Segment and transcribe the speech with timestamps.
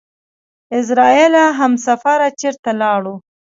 [0.75, 3.15] اعزرائيله همسفره چېرته لاړو؟!